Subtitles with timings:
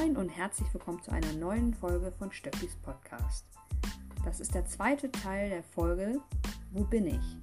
[0.00, 3.44] und herzlich willkommen zu einer neuen Folge von Stöckis Podcast.
[4.24, 6.22] Das ist der zweite Teil der Folge
[6.72, 7.36] Wo bin ich?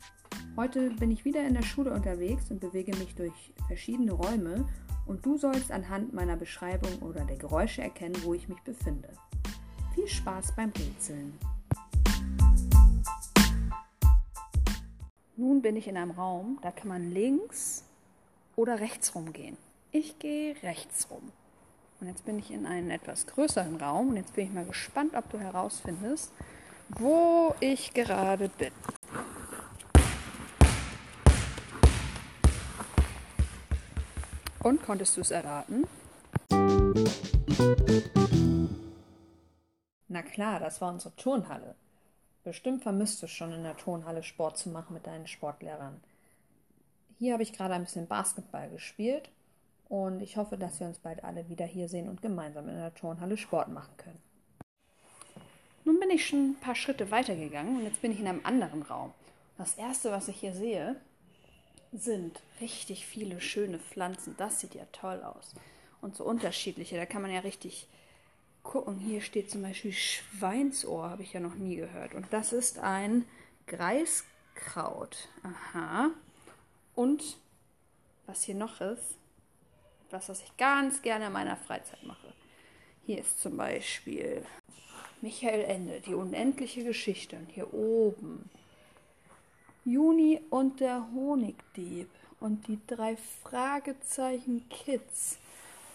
[0.57, 4.67] Heute bin ich wieder in der Schule unterwegs und bewege mich durch verschiedene Räume
[5.05, 9.09] und du sollst anhand meiner Beschreibung oder der Geräusche erkennen, wo ich mich befinde.
[9.93, 11.37] Viel Spaß beim Rätseln!
[15.35, 17.83] Nun bin ich in einem Raum, da kann man links
[18.55, 19.57] oder rechts rumgehen.
[19.91, 21.31] Ich gehe rechts rum.
[21.99, 25.15] Und jetzt bin ich in einen etwas größeren Raum und jetzt bin ich mal gespannt,
[25.15, 26.31] ob du herausfindest,
[26.89, 28.71] wo ich gerade bin.
[34.61, 35.87] Und konntest du es erraten?
[40.07, 41.75] Na klar, das war unsere Turnhalle.
[42.43, 45.99] Bestimmt vermisst du schon in der Turnhalle Sport zu machen mit deinen Sportlehrern.
[47.17, 49.31] Hier habe ich gerade ein bisschen Basketball gespielt
[49.89, 52.93] und ich hoffe, dass wir uns bald alle wieder hier sehen und gemeinsam in der
[52.93, 54.21] Turnhalle Sport machen können.
[55.85, 58.81] Nun bin ich schon ein paar Schritte weitergegangen und jetzt bin ich in einem anderen
[58.81, 59.13] Raum.
[59.57, 60.97] Das erste, was ich hier sehe,
[61.93, 64.35] sind richtig viele schöne Pflanzen.
[64.37, 65.53] Das sieht ja toll aus.
[66.01, 66.97] Und so unterschiedliche.
[66.97, 67.87] Da kann man ja richtig
[68.63, 68.99] gucken.
[68.99, 72.13] Hier steht zum Beispiel Schweinsohr, habe ich ja noch nie gehört.
[72.13, 73.25] Und das ist ein
[73.67, 75.29] Greiskraut.
[75.43, 76.09] Aha.
[76.93, 77.37] Und
[78.25, 79.15] was hier noch ist,
[80.11, 82.33] was, was ich ganz gerne in meiner Freizeit mache.
[83.05, 84.43] Hier ist zum Beispiel
[85.21, 87.37] Michael Ende, die unendliche Geschichte.
[87.37, 88.49] Und hier oben
[89.85, 95.37] Juni und der Honigdieb und die drei Fragezeichen Kids.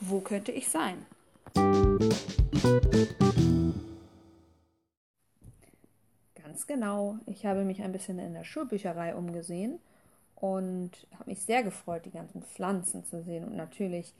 [0.01, 1.07] Wo könnte ich sein?
[6.43, 7.19] Ganz genau.
[7.27, 9.79] Ich habe mich ein bisschen in der Schulbücherei umgesehen
[10.43, 14.13] und habe mich sehr gefreut, die ganzen Pflanzen zu sehen und natürlich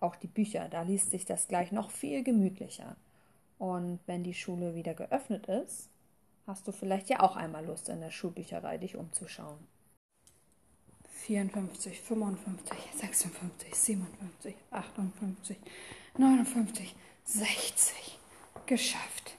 [0.00, 0.68] auch die Bücher.
[0.68, 2.94] Da liest sich das gleich noch viel gemütlicher.
[3.58, 5.88] Und wenn die Schule wieder geöffnet ist,
[6.46, 9.58] hast du vielleicht ja auch einmal Lust, in der Schulbücherei dich umzuschauen.
[11.26, 15.56] 54, 55, 56, 57, 58,
[16.16, 16.94] 59,
[17.24, 18.18] 60.
[18.66, 19.34] Geschafft.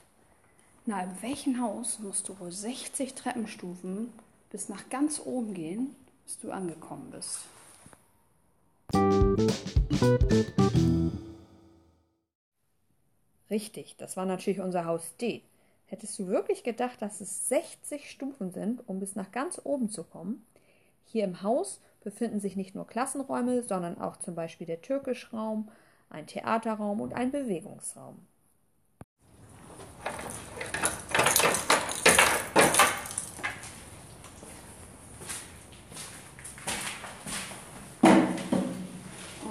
[0.84, 4.12] Na, in welchem Haus musst du wohl 60 Treppenstufen
[4.50, 5.96] bis nach ganz oben gehen,
[6.28, 7.46] bis du angekommen bist.
[13.50, 15.40] Richtig, das war natürlich unser Haus D.
[15.86, 20.04] Hättest du wirklich gedacht, dass es 60 Stufen sind, um bis nach ganz oben zu
[20.04, 20.44] kommen?
[21.06, 25.70] Hier im Haus befinden sich nicht nur Klassenräume, sondern auch zum Beispiel der Türkischraum,
[26.10, 28.18] ein Theaterraum und ein Bewegungsraum.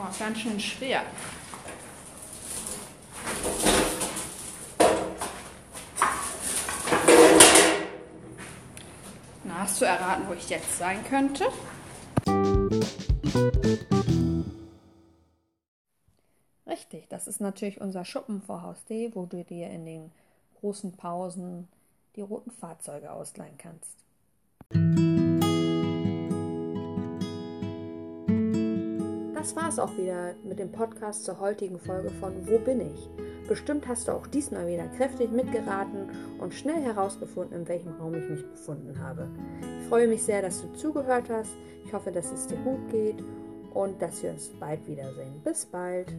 [0.07, 1.01] Oh, ganz schön schwer.
[9.43, 11.45] Na, hast du erraten, wo ich jetzt sein könnte?
[16.65, 20.11] Richtig, das ist natürlich unser Schuppen vor Haus D, wo du dir in den
[20.61, 21.67] großen Pausen
[22.15, 23.97] die roten Fahrzeuge ausleihen kannst.
[29.47, 33.09] Das war es auch wieder mit dem Podcast zur heutigen Folge von Wo bin ich?
[33.47, 38.29] Bestimmt hast du auch diesmal wieder kräftig mitgeraten und schnell herausgefunden, in welchem Raum ich
[38.29, 39.29] mich befunden habe.
[39.79, 41.53] Ich freue mich sehr, dass du zugehört hast.
[41.85, 43.23] Ich hoffe, dass es dir gut geht
[43.73, 45.39] und dass wir uns bald wiedersehen.
[45.45, 46.13] Bis bald.